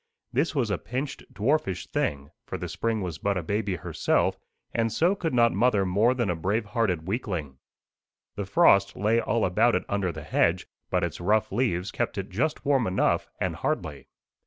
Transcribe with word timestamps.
This 0.33 0.55
was 0.55 0.71
a 0.71 0.79
pinched, 0.79 1.31
dwarfish 1.31 1.85
thing, 1.85 2.31
for 2.47 2.57
the 2.57 2.67
spring 2.67 3.01
was 3.01 3.19
but 3.19 3.37
a 3.37 3.43
baby 3.43 3.75
herself, 3.75 4.39
and 4.73 4.91
so 4.91 5.13
could 5.13 5.31
not 5.35 5.51
mother 5.53 5.85
more 5.85 6.15
than 6.15 6.27
a 6.27 6.35
brave 6.35 6.65
hearted 6.65 7.07
weakling. 7.07 7.59
The 8.35 8.47
frost 8.47 8.95
lay 8.95 9.21
all 9.21 9.45
about 9.45 9.75
it 9.75 9.85
under 9.87 10.11
the 10.11 10.23
hedge, 10.23 10.65
but 10.89 11.03
its 11.03 11.21
rough 11.21 11.51
leaves 11.51 11.91
kept 11.91 12.17
it 12.17 12.29
just 12.31 12.65
warm 12.65 12.87
enough, 12.87 13.29
and 13.39 13.57
hardly. 13.57 14.07